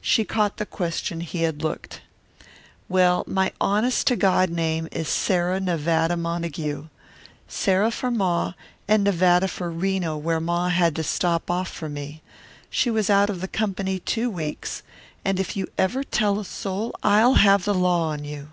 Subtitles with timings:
[0.00, 2.00] She caught the question he had looked.
[2.88, 6.86] "Well, my honest to God name is Sarah Nevada Montague;
[7.48, 8.52] Sarah for Ma
[8.86, 12.22] and Nevada for Reno where Ma had to stop off for me
[12.70, 14.84] she was out of the company two weeks
[15.24, 18.50] and if you ever tell a soul I'll have the law on you.